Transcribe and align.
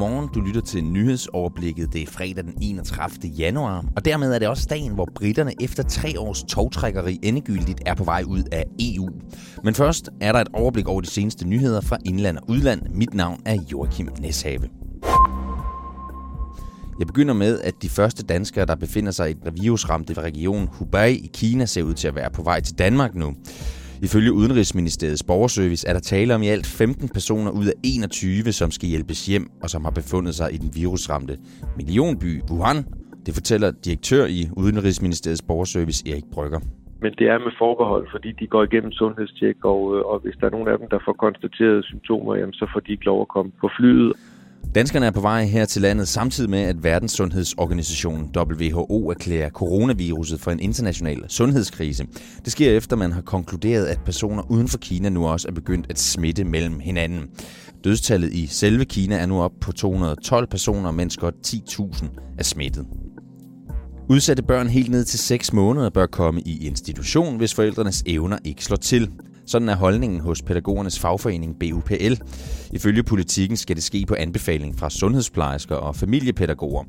Godmorgen, 0.00 0.28
du 0.34 0.40
lytter 0.40 0.60
til 0.60 0.84
nyhedsoverblikket. 0.84 1.92
Det 1.92 2.02
er 2.02 2.06
fredag 2.06 2.44
den 2.44 2.54
31. 2.62 3.28
januar, 3.38 3.84
og 3.96 4.04
dermed 4.04 4.34
er 4.34 4.38
det 4.38 4.48
også 4.48 4.66
dagen, 4.70 4.94
hvor 4.94 5.08
britterne 5.14 5.52
efter 5.60 5.82
tre 5.82 6.20
års 6.20 6.42
togtrækkeri 6.42 7.18
endegyldigt 7.22 7.82
er 7.86 7.94
på 7.94 8.04
vej 8.04 8.24
ud 8.26 8.42
af 8.52 8.64
EU. 8.80 9.08
Men 9.64 9.74
først 9.74 10.10
er 10.20 10.32
der 10.32 10.38
et 10.38 10.48
overblik 10.52 10.88
over 10.88 11.00
de 11.00 11.06
seneste 11.06 11.48
nyheder 11.48 11.80
fra 11.80 11.96
indland 12.04 12.36
og 12.36 12.50
udland. 12.50 12.82
Mit 12.90 13.14
navn 13.14 13.40
er 13.44 13.56
Joachim 13.72 14.08
Neshave. 14.20 14.68
Jeg 16.98 17.06
begynder 17.06 17.34
med, 17.34 17.60
at 17.60 17.74
de 17.82 17.88
første 17.88 18.22
danskere, 18.22 18.66
der 18.66 18.74
befinder 18.74 19.12
sig 19.12 19.30
i 19.30 19.32
den 19.32 19.62
virusramte 19.62 20.22
region 20.22 20.68
Hubei 20.72 21.12
i 21.12 21.30
Kina, 21.34 21.66
ser 21.66 21.82
ud 21.82 21.94
til 21.94 22.08
at 22.08 22.14
være 22.14 22.30
på 22.30 22.42
vej 22.42 22.60
til 22.60 22.78
Danmark 22.78 23.14
nu. 23.14 23.34
Ifølge 24.02 24.32
Udenrigsministeriets 24.32 25.22
borgerservice 25.22 25.88
er 25.88 25.92
der 25.92 26.00
tale 26.00 26.34
om 26.34 26.42
i 26.42 26.48
alt 26.48 26.66
15 26.66 27.08
personer 27.08 27.50
ud 27.50 27.66
af 27.66 27.72
21, 27.84 28.52
som 28.52 28.70
skal 28.70 28.88
hjælpes 28.88 29.26
hjem 29.26 29.46
og 29.62 29.70
som 29.70 29.84
har 29.84 29.90
befundet 29.90 30.34
sig 30.34 30.48
i 30.54 30.56
den 30.56 30.70
virusramte 30.74 31.38
millionby 31.76 32.42
Wuhan. 32.50 32.76
Det 33.26 33.34
fortæller 33.34 33.70
direktør 33.84 34.26
i 34.26 34.40
Udenrigsministeriets 34.56 35.42
borgerservice 35.42 36.10
Erik 36.10 36.24
Brygger. 36.32 36.60
Men 37.02 37.12
det 37.18 37.26
er 37.28 37.38
med 37.38 37.52
forbehold, 37.58 38.06
fordi 38.10 38.32
de 38.40 38.46
går 38.46 38.62
igennem 38.64 38.92
sundhedstjek, 38.92 39.64
og, 39.64 39.80
øh, 39.96 40.00
og 40.10 40.18
hvis 40.22 40.36
der 40.40 40.46
er 40.46 40.50
nogen 40.50 40.68
af 40.68 40.78
dem, 40.78 40.88
der 40.88 40.98
får 41.04 41.12
konstateret 41.12 41.84
symptomer, 41.84 42.34
jamen, 42.34 42.52
så 42.52 42.66
får 42.72 42.80
de 42.80 42.92
ikke 42.92 43.04
lov 43.04 43.20
at 43.20 43.28
komme 43.28 43.50
på 43.60 43.68
flyet. 43.78 44.12
Danskerne 44.74 45.06
er 45.06 45.10
på 45.10 45.20
vej 45.20 45.44
her 45.44 45.64
til 45.64 45.82
landet 45.82 46.08
samtidig 46.08 46.50
med, 46.50 46.58
at 46.58 46.84
Verdenssundhedsorganisationen 46.84 48.30
WHO 48.36 49.10
erklærer 49.10 49.50
coronaviruset 49.50 50.40
for 50.40 50.50
en 50.50 50.60
international 50.60 51.24
sundhedskrise. 51.28 52.06
Det 52.44 52.52
sker 52.52 52.70
efter, 52.70 52.96
man 52.96 53.12
har 53.12 53.20
konkluderet, 53.20 53.86
at 53.86 54.00
personer 54.04 54.50
uden 54.50 54.68
for 54.68 54.78
Kina 54.78 55.08
nu 55.08 55.26
også 55.26 55.48
er 55.48 55.52
begyndt 55.52 55.86
at 55.90 55.98
smitte 55.98 56.44
mellem 56.44 56.80
hinanden. 56.80 57.22
Dødstallet 57.84 58.32
i 58.32 58.46
selve 58.46 58.84
Kina 58.84 59.16
er 59.16 59.26
nu 59.26 59.40
op 59.40 59.52
på 59.60 59.72
212 59.72 60.46
personer, 60.46 60.90
mens 60.90 61.16
godt 61.16 61.34
10.000 61.46 62.06
er 62.38 62.44
smittet. 62.44 62.86
Udsatte 64.08 64.42
børn 64.42 64.68
helt 64.68 64.90
ned 64.90 65.04
til 65.04 65.18
6 65.18 65.52
måneder 65.52 65.90
bør 65.90 66.06
komme 66.06 66.40
i 66.40 66.66
institution, 66.66 67.36
hvis 67.36 67.54
forældrenes 67.54 68.02
evner 68.06 68.38
ikke 68.44 68.64
slår 68.64 68.76
til. 68.76 69.10
Sådan 69.50 69.68
er 69.68 69.76
holdningen 69.76 70.20
hos 70.20 70.42
pædagogernes 70.42 70.98
fagforening 70.98 71.56
BUPL. 71.60 72.14
Ifølge 72.72 73.02
politikken 73.02 73.56
skal 73.56 73.76
det 73.76 73.84
ske 73.84 74.06
på 74.06 74.14
anbefaling 74.14 74.78
fra 74.78 74.90
sundhedsplejersker 74.90 75.76
og 75.76 75.96
familiepædagoger. 75.96 76.84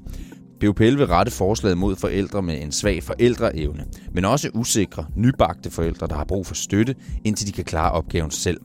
BUPL 0.60 0.98
vil 0.98 1.08
rette 1.08 1.32
forslaget 1.32 1.78
mod 1.78 1.96
forældre 1.96 2.42
med 2.42 2.62
en 2.62 2.72
svag 2.72 3.04
forældreevne, 3.04 3.86
men 4.14 4.26
også 4.26 4.50
usikre, 4.54 5.06
nybagte 5.16 5.72
forældre, 5.72 6.08
der 6.08 6.16
har 6.16 6.24
brug 6.24 6.48
for 6.48 6.56
støtte, 6.56 6.96
indtil 7.24 7.48
de 7.48 7.52
kan 7.52 7.64
klare 7.64 7.92
opgaven 7.92 8.32
selv. 8.32 8.60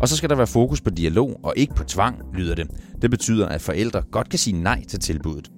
Og 0.00 0.08
så 0.08 0.16
skal 0.16 0.30
der 0.30 0.36
være 0.36 0.46
fokus 0.46 0.80
på 0.80 0.90
dialog 0.90 1.40
og 1.42 1.54
ikke 1.56 1.74
på 1.74 1.84
tvang, 1.84 2.16
lyder 2.34 2.54
det. 2.54 2.66
Det 3.02 3.10
betyder, 3.10 3.48
at 3.48 3.60
forældre 3.62 4.02
godt 4.12 4.28
kan 4.28 4.38
sige 4.38 4.62
nej 4.62 4.84
til 4.84 5.00
tilbuddet. 5.00 5.50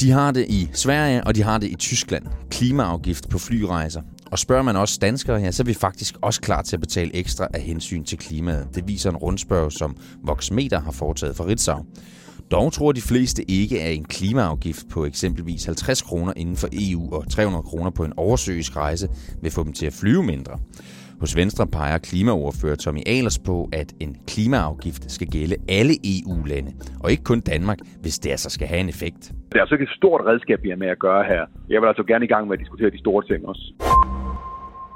De 0.00 0.10
har 0.10 0.30
det 0.30 0.46
i 0.48 0.70
Sverige, 0.72 1.24
og 1.24 1.34
de 1.34 1.42
har 1.42 1.58
det 1.58 1.70
i 1.70 1.76
Tyskland. 1.76 2.26
Klimaafgift 2.50 3.28
på 3.28 3.38
flyrejser. 3.38 4.02
Og 4.32 4.38
spørger 4.38 4.62
man 4.62 4.76
også 4.76 4.98
danskere 5.02 5.40
her, 5.40 5.50
så 5.50 5.62
er 5.62 5.64
vi 5.64 5.74
faktisk 5.74 6.14
også 6.22 6.40
klar 6.40 6.62
til 6.62 6.76
at 6.76 6.80
betale 6.80 7.16
ekstra 7.16 7.48
af 7.54 7.60
hensyn 7.60 8.04
til 8.04 8.18
klimaet. 8.18 8.68
Det 8.74 8.88
viser 8.88 9.10
en 9.10 9.16
rundspørg, 9.16 9.72
som 9.72 9.96
Voxmeter 10.24 10.80
har 10.80 10.92
foretaget 10.92 11.36
for 11.36 11.46
Ritzau. 11.46 11.84
Dog 12.50 12.72
tror 12.72 12.92
de 12.92 13.00
fleste 13.00 13.50
ikke, 13.50 13.82
at 13.82 13.94
en 13.94 14.04
klimaafgift 14.04 14.88
på 14.88 15.04
eksempelvis 15.04 15.64
50 15.64 16.02
kroner 16.02 16.32
inden 16.36 16.56
for 16.56 16.68
EU 16.72 17.14
og 17.14 17.30
300 17.30 17.62
kroner 17.62 17.90
på 17.90 18.04
en 18.04 18.12
oversøisk 18.16 18.76
rejse 18.76 19.08
vil 19.42 19.50
få 19.50 19.64
dem 19.64 19.72
til 19.72 19.86
at 19.86 19.92
flyve 19.92 20.22
mindre. 20.22 20.58
Hos 21.20 21.36
Venstre 21.36 21.66
peger 21.66 21.98
klimaoverfører 21.98 22.76
Tommy 22.76 23.00
Ahlers 23.06 23.38
på, 23.38 23.68
at 23.72 23.92
en 24.00 24.16
klimaafgift 24.26 25.10
skal 25.12 25.26
gælde 25.26 25.56
alle 25.68 25.94
EU-lande, 26.04 26.72
og 27.00 27.10
ikke 27.10 27.22
kun 27.22 27.40
Danmark, 27.40 27.78
hvis 28.00 28.18
det 28.18 28.30
altså 28.30 28.50
skal 28.50 28.66
have 28.68 28.80
en 28.80 28.88
effekt. 28.88 29.22
Det 29.52 29.56
er 29.56 29.60
altså 29.60 29.74
ikke 29.74 29.82
et 29.82 29.96
stort 29.96 30.20
redskab, 30.26 30.62
vi 30.62 30.68
har 30.68 30.76
med 30.76 30.88
at 30.88 30.98
gøre 30.98 31.24
her. 31.24 31.42
Jeg 31.68 31.80
vil 31.80 31.88
altså 31.88 32.02
gerne 32.02 32.24
i 32.24 32.28
gang 32.28 32.46
med 32.46 32.54
at 32.56 32.60
diskutere 32.60 32.90
de 32.90 32.98
store 32.98 33.22
ting 33.26 33.46
også. 33.46 33.64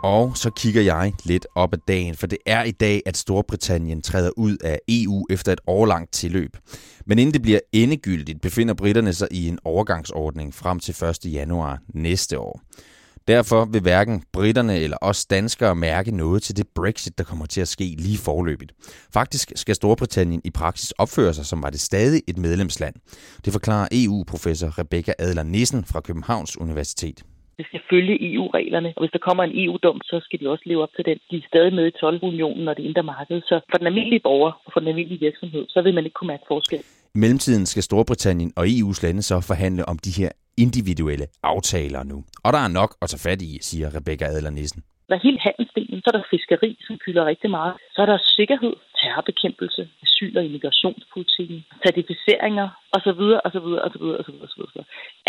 Og 0.03 0.37
så 0.37 0.51
kigger 0.51 0.83
jeg 0.83 1.13
lidt 1.25 1.47
op 1.55 1.73
ad 1.73 1.79
dagen, 1.89 2.15
for 2.15 2.27
det 2.27 2.39
er 2.47 2.63
i 2.63 2.71
dag, 2.71 3.03
at 3.07 3.17
Storbritannien 3.17 4.03
træder 4.03 4.31
ud 4.37 4.57
af 4.65 4.79
EU 4.89 5.27
efter 5.31 5.53
et 5.53 5.61
årlangt 5.67 6.13
tilløb. 6.13 6.57
Men 7.07 7.19
inden 7.19 7.33
det 7.35 7.43
bliver 7.43 7.61
endegyldigt, 7.73 8.41
befinder 8.43 8.75
britterne 8.75 9.13
sig 9.13 9.29
i 9.31 9.49
en 9.49 9.59
overgangsordning 9.65 10.55
frem 10.55 10.79
til 10.79 11.05
1. 11.27 11.33
januar 11.33 11.79
næste 11.95 12.39
år. 12.39 12.61
Derfor 13.29 13.65
vil 13.73 13.83
hverken 13.83 14.23
britterne 14.33 14.77
eller 14.85 14.97
os 15.01 15.27
danskere 15.27 15.75
mærke 15.75 16.17
noget 16.17 16.43
til 16.43 16.57
det 16.57 16.67
Brexit, 16.75 17.19
der 17.19 17.25
kommer 17.25 17.47
til 17.47 17.61
at 17.61 17.69
ske 17.69 17.85
lige 17.85 18.19
forløbigt. 18.19 18.73
Faktisk 19.15 19.53
skal 19.55 19.75
Storbritannien 19.75 20.41
i 20.45 20.51
praksis 20.51 20.91
opføre 20.91 21.35
sig, 21.35 21.47
som 21.47 21.63
var 21.63 21.71
det 21.71 21.81
stadig 21.81 22.23
et 22.29 22.39
medlemsland. 22.39 22.95
Det 23.45 23.53
forklarer 23.53 23.89
EU-professor 23.93 24.79
Rebecca 24.79 25.13
Adler 25.19 25.43
Nissen 25.43 25.85
fra 25.85 26.01
Københavns 26.01 26.61
Universitet. 26.61 27.19
Det 27.59 27.67
skal 27.67 27.81
følge 27.91 28.35
EU-reglerne, 28.35 28.93
og 28.97 29.03
hvis 29.03 29.15
der 29.17 29.23
kommer 29.29 29.43
en 29.45 29.55
EU-dom, 29.65 30.01
så 30.11 30.21
skal 30.25 30.41
de 30.41 30.49
også 30.49 30.65
leve 30.67 30.83
op 30.83 30.95
til 30.97 31.05
den. 31.05 31.19
De 31.31 31.37
er 31.37 31.47
stadig 31.53 31.73
med 31.79 31.87
i 31.87 31.97
12-unionen 32.03 32.69
og 32.69 32.77
det 32.77 32.83
indre 32.83 33.03
marked, 33.03 33.41
så 33.49 33.61
for 33.71 33.79
den 33.79 33.87
almindelige 33.87 34.25
borger 34.29 34.53
og 34.65 34.71
for 34.73 34.81
den 34.81 34.89
almindelige 34.89 35.21
virksomhed, 35.21 35.65
så 35.69 35.83
vil 35.83 35.95
man 35.95 36.05
ikke 36.05 36.15
kunne 36.15 36.33
mærke 36.35 36.47
forskel. 36.49 36.81
I 37.15 37.19
mellemtiden 37.19 37.67
skal 37.67 37.83
Storbritannien 37.83 38.53
og 38.57 38.65
EU's 38.67 39.01
lande 39.03 39.23
så 39.23 39.41
forhandle 39.41 39.85
om 39.93 39.99
de 39.99 40.11
her 40.21 40.31
individuelle 40.57 41.27
aftaler 41.43 42.03
nu. 42.03 42.25
Og 42.45 42.53
der 42.53 42.59
er 42.59 42.69
nok 42.69 42.91
at 43.03 43.09
tage 43.09 43.25
fat 43.29 43.43
i, 43.43 43.59
siger 43.61 43.97
Rebecca 43.97 44.25
Adler 44.25 44.51
Nissen. 44.51 44.83
Der 45.09 45.15
er 45.15 45.23
hele 45.29 45.41
handelsdelen, 45.47 45.99
så 46.01 46.11
er 46.13 46.17
der 46.19 46.31
fiskeri, 46.31 46.71
som 46.87 46.99
fylder 47.05 47.25
rigtig 47.25 47.51
meget. 47.51 47.75
Så 47.95 48.03
er 48.03 48.07
der 48.07 48.19
sikkerhed, 48.39 48.75
terrorbekæmpelse, 49.01 49.83
asyl- 50.05 50.39
og 50.39 50.45
immigrationspolitikken, 50.45 51.59
certificeringer 51.85 52.69
osv. 52.97 53.23
osv. 53.47 53.67
osv. 53.87 54.05
osv. 54.21 54.35
osv. 54.45 54.81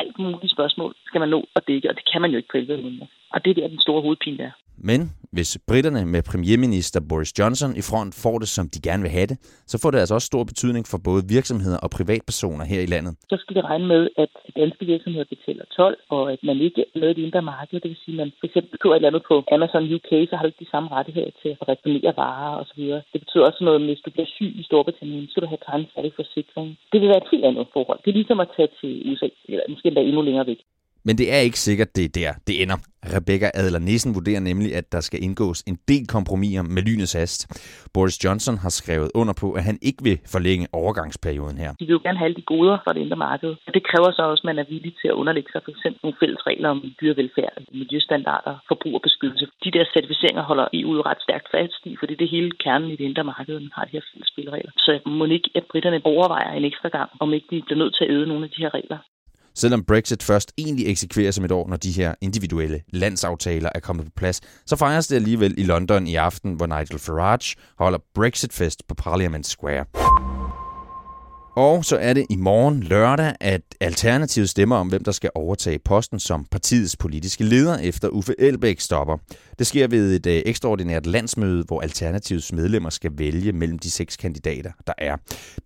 Alt 0.01 0.19
mulige 0.19 0.53
spørgsmål 0.55 0.91
skal 1.07 1.19
man 1.19 1.29
nå 1.29 1.39
at 1.55 1.63
dække, 1.67 1.89
og 1.89 1.95
det 1.95 2.05
kan 2.11 2.21
man 2.21 2.31
jo 2.31 2.37
ikke 2.37 2.51
på 2.51 2.57
11 2.57 2.83
måneder. 2.83 3.07
Og 3.33 3.45
det 3.45 3.49
er 3.51 3.55
der, 3.55 3.67
den 3.67 3.81
store 3.85 4.01
hovedpine 4.01 4.43
er. 4.43 4.51
Men 4.77 4.99
hvis 5.35 5.51
britterne 5.69 6.01
med 6.13 6.21
premierminister 6.31 6.99
Boris 7.09 7.31
Johnson 7.39 7.71
i 7.81 7.83
front 7.89 8.11
får 8.23 8.37
det, 8.41 8.49
som 8.57 8.65
de 8.73 8.79
gerne 8.87 9.03
vil 9.05 9.13
have 9.17 9.29
det, 9.31 9.37
så 9.71 9.75
får 9.81 9.89
det 9.91 9.99
altså 10.03 10.15
også 10.17 10.29
stor 10.31 10.43
betydning 10.51 10.83
for 10.91 10.99
både 11.07 11.21
virksomheder 11.35 11.79
og 11.85 11.89
privatpersoner 11.97 12.65
her 12.71 12.81
i 12.87 12.89
landet. 12.93 13.13
Så 13.31 13.35
skal 13.41 13.55
vi 13.55 13.61
regne 13.71 13.87
med, 13.93 14.01
at 14.23 14.31
danske 14.61 14.83
virksomheder 14.93 15.27
betaler 15.33 15.65
12, 15.65 15.97
og 16.15 16.23
at 16.33 16.41
man 16.49 16.57
ikke 16.67 16.81
er 16.81 16.99
med 17.01 17.09
i 17.11 17.15
det 17.17 17.23
indre 17.27 17.41
marked. 17.53 17.75
Det 17.83 17.89
vil 17.91 18.03
sige, 18.03 18.15
at 18.15 18.21
man 18.21 18.31
for 18.39 18.45
eksempel 18.49 18.73
køber 18.79 18.95
et 18.95 18.99
eller 18.99 19.11
andet 19.11 19.23
på 19.29 19.35
Amazon 19.55 19.93
UK, 19.97 20.11
så 20.29 20.33
har 20.35 20.43
du 20.43 20.51
ikke 20.51 20.65
de 20.65 20.73
samme 20.73 20.89
rettigheder 20.97 21.31
til 21.41 21.51
at 21.61 21.67
reklamere 21.71 22.13
varer 22.23 22.53
osv. 22.61 22.83
Det 23.13 23.19
betyder 23.23 23.45
også 23.49 23.61
noget, 23.67 23.79
at 23.79 23.87
hvis 23.87 24.05
du 24.05 24.09
bliver 24.15 24.29
syg 24.35 24.51
i 24.61 24.63
Storbritannien, 24.69 25.27
så 25.27 25.31
skal 25.31 25.43
du 25.43 25.51
have 25.53 25.65
tegnet 25.67 26.13
forsikring. 26.19 26.67
Det 26.91 26.97
vil 27.01 27.11
være 27.11 27.23
et 27.23 27.31
helt 27.33 27.45
andet 27.49 27.67
forhold. 27.75 27.99
Det 28.03 28.09
er 28.11 28.19
ligesom 28.21 28.39
at 28.39 28.49
tage 28.55 28.71
til 28.79 28.91
USA, 29.09 29.27
eller 29.51 29.63
måske 29.73 29.87
endda 29.87 30.01
endnu 30.01 30.21
længere 30.21 30.47
væk. 30.51 30.61
Men 31.07 31.17
det 31.17 31.33
er 31.35 31.39
ikke 31.47 31.59
sikkert, 31.59 31.95
det 31.95 32.05
er 32.05 32.13
der, 32.21 32.31
det 32.47 32.61
ender. 32.61 32.77
Rebecca 33.15 33.47
Adler 33.53 33.79
Nissen 33.79 34.15
vurderer 34.17 34.39
nemlig, 34.39 34.69
at 34.79 34.91
der 34.91 35.01
skal 35.07 35.19
indgås 35.23 35.59
en 35.71 35.77
del 35.91 36.07
kompromiser 36.15 36.63
med 36.75 36.81
lynets 36.87 37.13
hast. 37.13 37.39
Boris 37.93 38.23
Johnson 38.23 38.57
har 38.57 38.69
skrevet 38.79 39.09
under 39.19 39.33
på, 39.41 39.47
at 39.59 39.63
han 39.69 39.77
ikke 39.89 40.01
vil 40.07 40.17
forlænge 40.35 40.65
overgangsperioden 40.81 41.57
her. 41.63 41.71
De 41.79 41.85
vil 41.85 41.97
jo 41.97 42.01
gerne 42.05 42.17
have 42.17 42.27
alle 42.29 42.39
de 42.41 42.49
goder 42.53 42.77
fra 42.83 42.93
det 42.93 43.01
indre 43.05 43.19
marked. 43.27 43.51
Det 43.77 43.83
kræver 43.89 44.11
så 44.11 44.23
også, 44.31 44.41
at 44.43 44.49
man 44.51 44.59
er 44.59 44.67
villig 44.73 44.93
til 45.01 45.07
at 45.11 45.17
underlægge 45.21 45.51
sig 45.51 45.61
for 45.65 45.71
eksempel 45.75 45.99
nogle 46.03 46.17
fælles 46.21 46.41
regler 46.49 46.69
om 46.69 46.79
dyrevelfærd, 47.01 47.53
miljøstandarder, 47.81 48.55
forbrugerbeskyttelse. 48.71 49.45
De 49.63 49.71
der 49.75 49.85
certificeringer 49.93 50.43
holder 50.49 50.67
EU 50.73 51.01
ret 51.09 51.21
stærkt 51.27 51.47
fast 51.55 51.81
i, 51.89 51.95
for 51.99 52.05
det 52.05 52.13
er 52.13 52.23
det 52.23 52.35
hele 52.35 52.51
kernen 52.63 52.89
i 52.89 52.95
det 52.99 53.05
indre 53.09 53.23
marked, 53.23 53.59
man 53.59 53.75
har 53.77 53.85
de 53.85 53.95
her 53.97 54.05
fælles 54.09 54.29
spilleregler. 54.33 54.71
Så 54.85 54.91
må 55.05 55.25
ikke, 55.25 55.49
at 55.55 55.65
britterne 55.71 56.01
overvejer 56.13 56.51
en 56.53 56.65
ekstra 56.71 56.89
gang, 56.97 57.09
om 57.19 57.33
ikke 57.33 57.47
de 57.51 57.61
bliver 57.65 57.81
nødt 57.81 57.95
til 57.95 58.05
at 58.05 58.11
æde 58.11 58.27
nogle 58.31 58.43
af 58.45 58.49
de 58.49 58.63
her 58.63 58.73
regler. 58.79 58.99
Selvom 59.55 59.83
Brexit 59.83 60.23
først 60.23 60.53
egentlig 60.57 60.87
eksekveres 60.87 61.35
som 61.35 61.45
et 61.45 61.51
år, 61.51 61.69
når 61.69 61.77
de 61.77 61.91
her 61.91 62.13
individuelle 62.21 62.81
landsaftaler 62.89 63.69
er 63.75 63.79
kommet 63.79 64.05
på 64.05 64.11
plads, 64.15 64.41
så 64.65 64.75
fejres 64.75 65.07
det 65.07 65.15
alligevel 65.15 65.55
i 65.57 65.63
London 65.63 66.07
i 66.07 66.15
aften, 66.15 66.53
hvor 66.53 66.65
Nigel 66.65 66.99
Farage 66.99 67.55
holder 67.77 67.99
Brexit-fest 68.15 68.87
på 68.87 68.95
Parliament 68.95 69.45
Square. 69.45 70.44
Og 71.55 71.85
så 71.85 71.97
er 71.97 72.13
det 72.13 72.25
i 72.29 72.35
morgen 72.35 72.83
lørdag, 72.83 73.33
at 73.39 73.61
Alternativet 73.81 74.49
stemmer 74.49 74.75
om, 74.75 74.87
hvem 74.87 75.03
der 75.03 75.11
skal 75.11 75.29
overtage 75.35 75.79
posten 75.79 76.19
som 76.19 76.45
partiets 76.51 76.95
politiske 76.95 77.43
leder, 77.43 77.77
efter 77.77 78.07
Uffe 78.07 78.35
Elbæk 78.39 78.79
stopper. 78.79 79.17
Det 79.59 79.67
sker 79.67 79.87
ved 79.87 80.15
et 80.15 80.25
øh, 80.25 80.41
ekstraordinært 80.45 81.05
landsmøde, 81.05 81.63
hvor 81.67 81.81
Alternativets 81.81 82.53
medlemmer 82.53 82.89
skal 82.89 83.11
vælge 83.17 83.51
mellem 83.51 83.79
de 83.79 83.91
seks 83.91 84.17
kandidater, 84.17 84.71
der 84.87 84.93
er. 84.97 85.15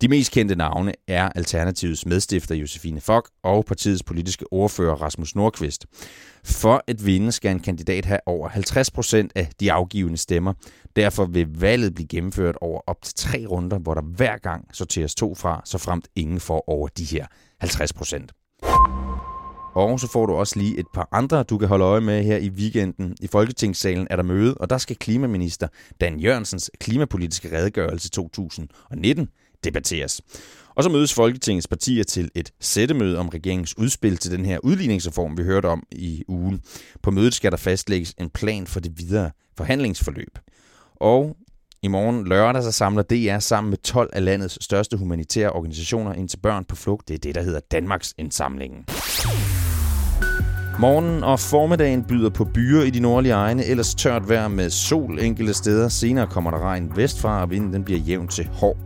De 0.00 0.08
mest 0.08 0.32
kendte 0.32 0.56
navne 0.56 0.92
er 1.08 1.28
Alternativets 1.28 2.06
medstifter 2.06 2.54
Josefine 2.54 3.00
Fock 3.00 3.30
og 3.44 3.64
partiets 3.64 4.02
politiske 4.02 4.52
ordfører 4.52 4.94
Rasmus 4.94 5.34
Nordqvist. 5.34 5.86
For 6.44 6.84
at 6.86 7.06
vinde 7.06 7.32
skal 7.32 7.50
en 7.50 7.60
kandidat 7.60 8.04
have 8.04 8.20
over 8.26 8.48
50% 8.48 9.28
af 9.34 9.48
de 9.60 9.72
afgivende 9.72 10.18
stemmer. 10.18 10.52
Derfor 10.96 11.24
vil 11.24 11.60
valget 11.60 11.94
blive 11.94 12.08
gennemført 12.08 12.56
over 12.60 12.80
op 12.86 13.02
til 13.02 13.14
tre 13.14 13.46
runder, 13.46 13.78
hvor 13.78 13.94
der 13.94 14.02
hver 14.02 14.38
gang 14.38 14.68
sorteres 14.72 15.14
to 15.14 15.34
fra, 15.34 15.62
så 15.64 15.78
fremt 15.78 16.08
ingen 16.16 16.40
får 16.40 16.64
over 16.66 16.88
de 16.88 17.04
her 17.04 17.26
50%. 17.64 18.26
Og 19.74 20.00
så 20.00 20.08
får 20.12 20.26
du 20.26 20.32
også 20.32 20.58
lige 20.58 20.78
et 20.78 20.86
par 20.94 21.08
andre, 21.12 21.42
du 21.42 21.58
kan 21.58 21.68
holde 21.68 21.84
øje 21.84 22.00
med 22.00 22.22
her 22.22 22.36
i 22.36 22.50
weekenden. 22.50 23.16
I 23.20 23.26
Folketingssalen 23.26 24.06
er 24.10 24.16
der 24.16 24.22
møde, 24.22 24.54
og 24.54 24.70
der 24.70 24.78
skal 24.78 24.96
klimaminister 24.96 25.68
Dan 26.00 26.20
Jørgensens 26.20 26.70
klimapolitiske 26.80 27.56
redegørelse 27.56 28.10
2019 28.10 29.28
debatteres. 29.64 30.20
Og 30.74 30.84
så 30.84 30.90
mødes 30.90 31.14
Folketingets 31.14 31.68
partier 31.68 32.04
til 32.04 32.30
et 32.34 32.50
sættemøde 32.60 33.18
om 33.18 33.28
regeringens 33.28 33.78
udspil 33.78 34.16
til 34.16 34.30
den 34.30 34.44
her 34.44 34.58
udligningsreform, 34.62 35.38
vi 35.38 35.42
hørte 35.42 35.66
om 35.66 35.82
i 35.92 36.24
ugen. 36.28 36.60
På 37.02 37.10
mødet 37.10 37.34
skal 37.34 37.50
der 37.50 37.56
fastlægges 37.56 38.14
en 38.18 38.30
plan 38.30 38.66
for 38.66 38.80
det 38.80 38.92
videre 38.98 39.30
forhandlingsforløb. 39.56 40.38
Og 40.96 41.36
i 41.82 41.88
morgen 41.88 42.28
lørdag 42.28 42.62
så 42.62 42.72
samler 42.72 43.02
DR 43.02 43.38
sammen 43.38 43.70
med 43.70 43.78
12 43.78 44.10
af 44.12 44.24
landets 44.24 44.64
største 44.64 44.96
humanitære 44.96 45.50
organisationer 45.50 46.12
ind 46.12 46.28
til 46.28 46.36
børn 46.36 46.64
på 46.64 46.76
flugt. 46.76 47.08
Det 47.08 47.14
er 47.14 47.18
det, 47.18 47.34
der 47.34 47.42
hedder 47.42 47.60
Danmarks 47.70 48.14
Indsamlingen. 48.18 48.84
Morgen 50.80 51.24
og 51.24 51.40
formiddagen 51.40 52.04
byder 52.04 52.30
på 52.30 52.44
byer 52.44 52.82
i 52.82 52.90
de 52.90 53.00
nordlige 53.00 53.32
egne, 53.32 53.64
ellers 53.64 53.94
tørt 53.94 54.28
vejr 54.28 54.48
med 54.48 54.70
sol 54.70 55.18
enkelte 55.20 55.54
steder. 55.54 55.88
Senere 55.88 56.26
kommer 56.26 56.50
der 56.50 56.58
regn 56.58 56.96
vestfra, 56.96 57.42
og 57.42 57.50
vinden 57.50 57.72
den 57.72 57.84
bliver 57.84 58.00
jævn 58.00 58.28
til 58.28 58.48
hård. 58.52 58.76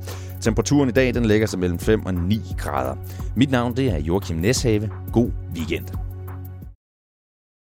Temperaturen 0.45 0.89
i 0.89 0.93
dag 0.93 1.15
den 1.15 1.25
ligger 1.25 1.47
sig 1.47 1.59
mellem 1.59 1.79
5 1.79 2.07
og 2.07 2.15
9 2.15 2.41
grader. 2.59 2.97
Mit 3.37 3.51
navn 3.51 3.77
det 3.77 3.87
er 3.93 3.99
Joachim 3.99 4.37
Neshave. 4.37 4.91
God 5.13 5.31
weekend. 5.57 6.14